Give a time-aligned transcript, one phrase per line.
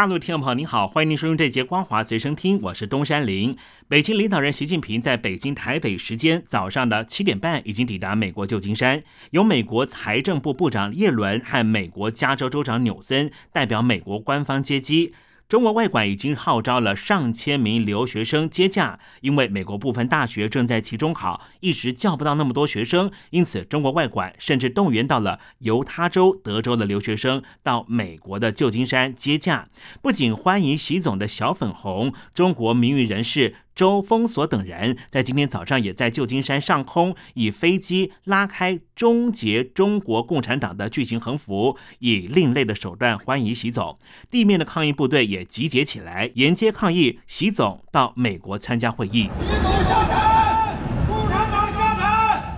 [0.00, 3.54] 大陆听众朋友您好，欢迎您收听这节《光华随身听》，我是东山林。
[3.86, 15.12] 北京领导人习近平在北京台北时间早上的七点半已经抵达美国旧金山，由美国财政部部长耶伦和美国加州州长纽森代表美国官方接机。
[15.50, 29.68] 中国外管已经号召了上千名留学生接驾，因为美国部分大学正在期中考，一直叫不到那么多学生，因此中国外管甚至动员到了犹他州、德州的留学生到美国的旧金山接驾，
[30.00, 33.56] 不仅欢迎习总的小粉红，中国名誉人士。
[33.74, 43.98] 周封锁等人在今天早上也在旧金山上空以飞机拉开终结中国共产党的巨型横幅，以另类的手段欢迎习总。
[44.30, 49.28] 地面的抗议部队也集结起来，沿街抗议习总到美国参加会议。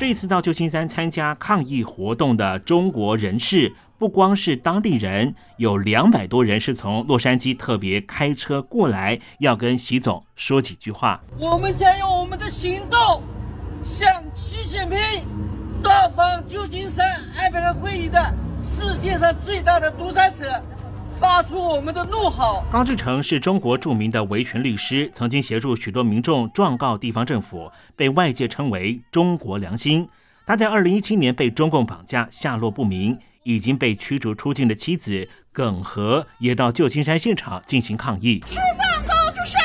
[0.00, 3.72] 这次到旧金山参加抗议活动的中国人士。
[4.02, 11.22] 不光是当地人，有两百多人是从洛杉矶特别开车过来，要跟习总说几句话。
[11.38, 13.22] 我们将用我们的行动，
[13.84, 14.98] 向习近平
[15.80, 20.60] 到访旧金山安排的会议的世界上最大的独裁者，
[21.12, 22.64] 发出我们的怒吼。
[22.72, 30.08] 高志成是中国著名的维权律师，曾经协助许多民众状告地方政府，被外界称为“中国良心”。
[30.44, 33.16] 他在二零一七年被中共绑架，下落不明。
[33.44, 38.42] 已经被驱逐出境的妻子耿和也到旧金山现场进行抗议。
[38.48, 39.60] 释放高志胜，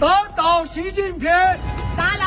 [0.00, 1.30] 打倒习近平，
[1.96, 2.21] 习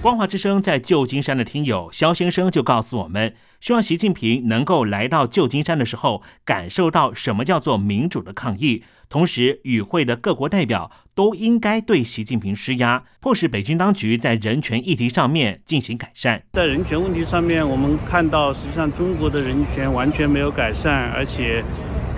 [0.00, 3.34] 光华之声在旧金山的听友肖先生就告诉我们。
[3.60, 8.84] 希望习近平能够来到旧金山的时候，感受到什么叫做民主的抗议。
[9.08, 16.44] 同时，与会的各国代表都应该对习近平施压，迫使北京当局在人权议题上面进行改善。
[16.52, 21.64] 在人权问题上面，我们看到实际上中国的人权完全没有改善，而且，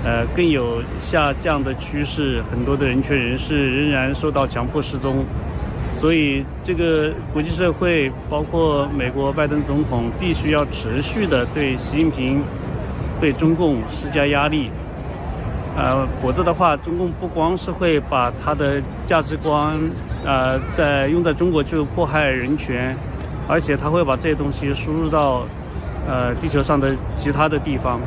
[0.05, 2.43] 呃，更有下降的趋势。
[2.51, 5.25] 很多的人权人士仍然受到强迫失踪。
[6.01, 12.43] 所以，这个国际社会，包括美国拜登总统，必须要持续的对习近平、
[13.21, 14.71] 对中共施加压力，
[15.77, 19.79] 呃，否则的话，中共不光是会把他的价值观，
[20.25, 22.97] 呃，在用在中国就迫害人权，
[23.47, 25.43] 而且他会把这些东西输入到，
[26.09, 28.01] 呃，地球上的其他的地方。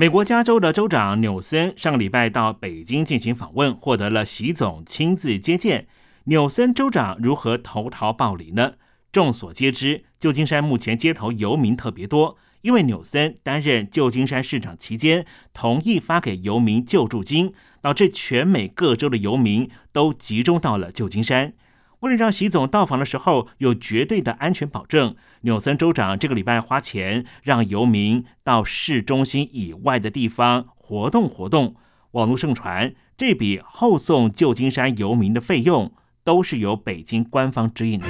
[0.00, 5.88] 美国加州的州长纽森上个礼拜到北京进行访问，获得了习总亲自接见。
[6.24, 8.76] 纽森州长如何投桃报李呢？
[9.12, 21.52] 众所皆知，旧金山目前街头游民特别多，因为纽森担任旧金山市长期间，同意发给游民救助金，导致全美各州的游民都集中到了旧金山。
[22.00, 31.76] 为了让习总到访的时候有绝对的安全保证，纽森州长这个礼拜花钱让游民到市中心以外的地方活动活动。
[32.12, 35.92] 网络盛传，这笔后送旧金山游民的费用
[36.24, 38.06] 都是由北京官方指引的。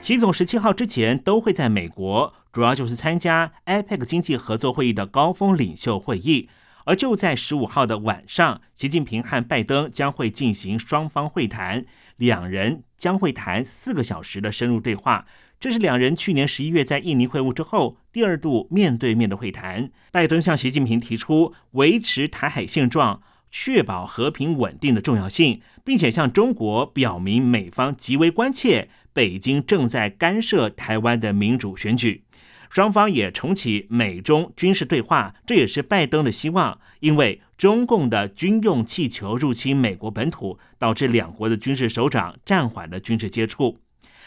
[0.00, 6.48] 习总十七号之前都会在美国，主要就是参加 IPEC 经济合作会议的高峰领袖会议。
[6.84, 11.84] 而就在十五号的晚上，习近平和拜登将会进行双方会谈，
[12.16, 15.26] 两人将会谈四个小时的深入对话。
[15.58, 19.90] 这是两人去年十一月在印尼会晤之后第二度面对面的会谈。
[20.12, 32.24] 拜登向习近平提出维持台海现状、确保和平稳定的重要性，并且向中国表明美方极为关切北京正在干涉台湾的民主选举。
[32.70, 36.78] 双方也重启美中军事对话，这也是拜登的希望。
[37.00, 43.78] 因为中共的军用气球入侵美国本土，导致两国的军事首长暂缓了军事接触。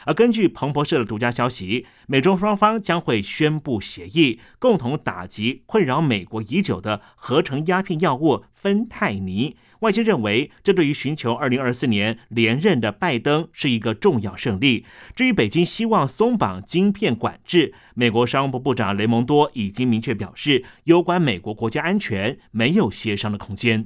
[0.06, 9.58] 而根据彭博社的独家消息，美中双方将会宣布协议，共同打击困扰美国已久的合成鸦片药物芬太尼。
[9.82, 14.86] 外界认为，这对于寻求二零二四年连任的拜登是一个重要胜利。
[15.16, 23.86] 至于北京希望松绑晶片管制，美国商务部部长雷蒙多已经明确表示，有关美国国家安全没有协商的空间。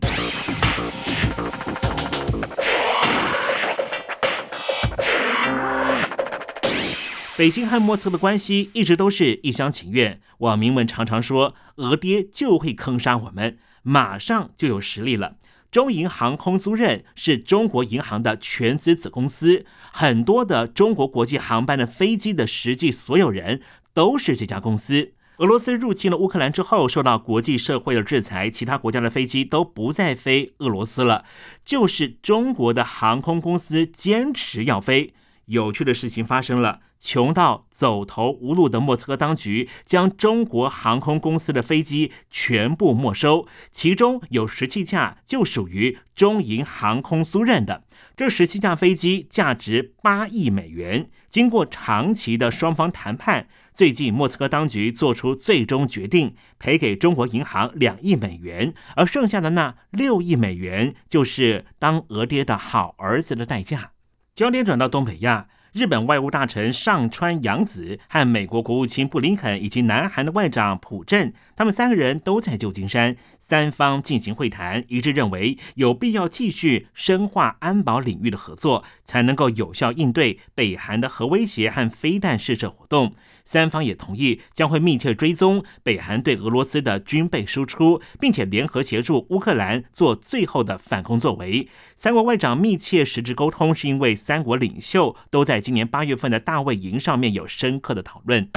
[7.37, 10.21] 北京和莫斯科的关系一直都是一厢情愿。
[10.39, 15.37] 网民们常常说，俄爹就会坑杀我们，马上就有实力了。
[15.71, 23.61] 中银航空租赁是中国银行的全资子公司，很多的中国国际航班的飞机的实际所有人
[23.93, 25.13] 都是这家公司。
[25.37, 31.23] 俄罗斯入侵了乌克兰之后，受到国际社会的制裁，其他国家的飞机都不再飞俄罗斯了，
[31.65, 35.13] 就是中国的航空公司坚持要飞。
[35.45, 47.83] 有趣的事情发生了，穷到走投无路的莫斯科当局将中国航空公司的飞机全部没收，其中有十七架就属于中银航空苏任的。
[48.15, 53.47] 这十七架飞机价值八亿美元，经过长期的双方谈判。
[53.73, 63.93] 最近，莫斯科当局做出最终决定，赔给中国银行两亿美元，而剩下的那六亿美元，就是当俄爹的好儿子的代价。
[64.35, 73.15] 焦点转到东北亚，日本外务大臣上川洋子和美国国务卿布林肯以及南韩的外长朴正，他们三个人都在旧金山。
[73.39, 83.13] 三方进行会谈，一致认为有必要继续深化安保领域的合作，才能够有效应对北韩的核威胁和飞弹试射活动。
[83.51, 91.67] 三方也同意将会密切追踪北韩对俄罗斯的军备输出，并且联合协助乌克兰做最后的反攻作为。
[91.97, 98.47] 三国外长密切实质沟通，是因为三国领袖都在今年八月份的大卫营上面有深刻的讨论。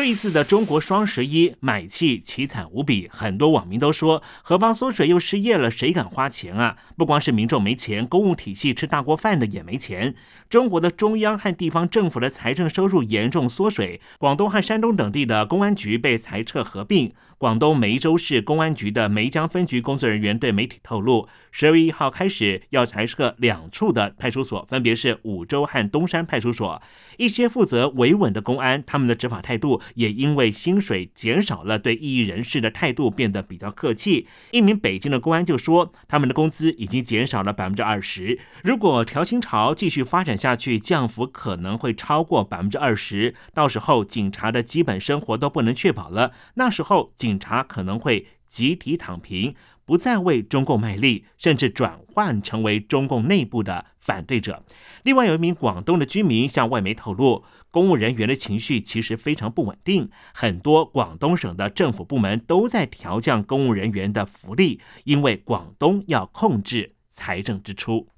[0.00, 6.78] 这一次的中国双十一买气凄惨无比，很多网民都说荷包缩水又失业了，谁敢花钱啊？
[6.96, 10.14] 不光是民众没钱，公务体系吃大锅饭的也没钱。
[10.48, 17.12] 中国的中央和地方政府的财政收入严重缩水，广东和山东等地的公安局被裁撤合并。
[17.40, 26.82] 广东梅州市公安局的梅江分局工作人员对媒体透露，十二月一号开始要裁撤两处的派出所，分别是五洲和东山派出所。
[27.16, 34.28] 一些负责维稳的公安，他们的执法态度也因为薪水减少了，对异议人士的态度变得比较客气。
[34.50, 46.32] 一名北京的公安就说，他们的工资已经减少了百分之二十，如果调薪潮继续发展下去，降幅可能会超过百分之二十，到时候警察的基本生活都不能确保了。
[46.56, 49.54] 那时候警警察可能会集体躺平，
[49.84, 54.64] 不再为中共卖力，甚至转换成为中共内部的反对者。
[55.04, 68.08] 另外，有一名广东的居民向外媒透露，公务人员的情绪其实非常不稳定，很多广东省的政府部门都在调降公务人员的福利，因为广东要控制财政支出。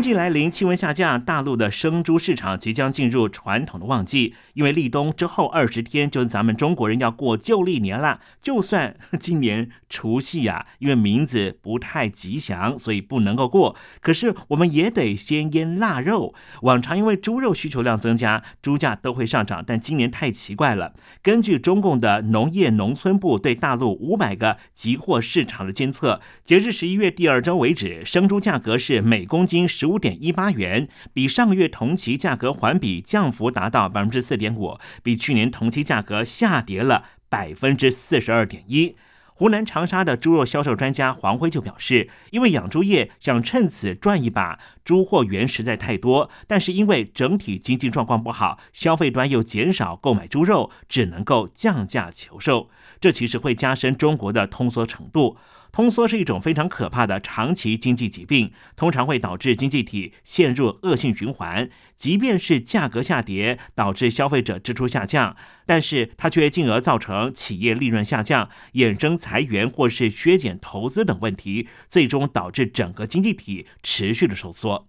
[0.00, 4.34] 冬季来临，气温下降，大陆的生猪市场即将进入传统的旺季。
[4.54, 8.20] 因为立冬之后二十天，就是咱们中国人要过旧历年了。
[8.40, 13.76] 就算 今年除夕呀，因为名字不太吉祥，所以不能够过。
[14.00, 16.34] 可是我们也得先腌腊肉。
[16.62, 20.94] 往常因为猪肉需求量增加，猪价都会上涨，但今年太奇怪了。
[21.22, 29.68] 根据中共的农业农村部对大陆五百个集货市场的监测，截至十一月第二周为止，生猪价格是每公斤。
[29.68, 38.94] 十五点一八元，比上个月同期价格环比降幅达到百分之四点五，比去年同期价格下跌了百分之四十二点一。
[39.34, 52.68] 湖南长沙的猪肉销售专家黄辉就表示，因为养猪业想趁此赚一把，猪货源实在太多，但是因为整体经济状况不好，消费端又减少购买猪肉，只能够降价求售，
[53.00, 55.38] 这其实会加深中国的通缩程度。
[55.72, 61.70] 通缩是一种非常可怕的长期经济疾病，通常会导致经济体陷入恶性循环。
[61.96, 65.36] 即便是价格下跌，导致消费者支出下降，
[65.66, 74.88] 但是它却进而造成企业利润下降，衍生裁员或是削减投资等问题，最终导致整个经济体持续的收缩。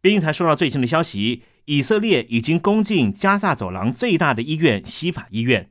[0.00, 5.70] 边境台收到最新的消息，以色列已经攻进加萨走廊最大的医院——西法医院。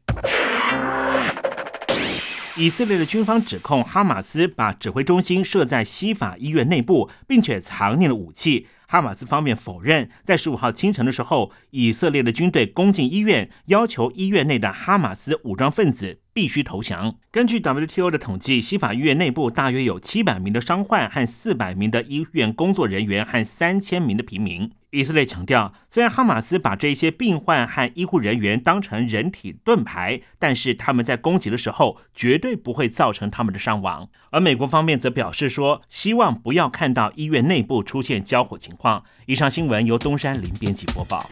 [2.58, 8.68] 以色列的军方指控哈马斯把指挥中心设在西法医院内部，并且藏匿了武器。
[8.88, 17.16] 哈马斯方面否认，在十五号清晨的时候，以色列的军队攻进医院，要求医院内的哈马斯武装分子必须投降。
[17.32, 24.70] 根据 WTO 的统计，西法医院内部大约有七百名的伤患和四百名的医院工作人员和三千名的平民。
[24.92, 34.10] 以色列强调，虽然哈马斯把这些病患和医护人员当成人体盾牌，但是他们在攻击的时候绝对不会造成他们的伤亡。
[34.32, 39.04] 而美国方面则表示说，希望不要看到医院内部出现交火情况。
[39.26, 41.28] 以上新闻由东山林编辑播报。